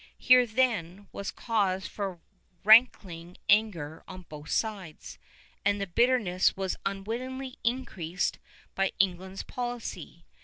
Here, 0.17 0.47
then, 0.47 1.07
was 1.11 1.29
cause 1.29 1.85
for 1.85 2.19
rankling 2.63 3.37
anger 3.47 4.03
on 4.07 4.23
both 4.27 4.49
sides, 4.49 5.19
and 5.63 5.79
the 5.79 5.85
bitterness 5.85 6.57
was 6.57 6.75
unwittingly 6.87 7.59
increased 7.63 8.39
by 8.73 8.93
England's 8.97 9.43
policy. 9.43 10.25